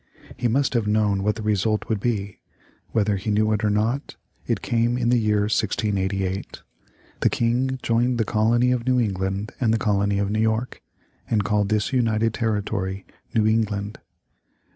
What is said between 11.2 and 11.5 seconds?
and